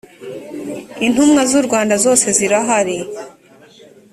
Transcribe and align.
intumwa 1.05 1.41
z’ 1.49 1.51
u 1.59 1.61
rwanda 1.67 1.95
zose 2.05 2.25
zirahari. 2.37 2.97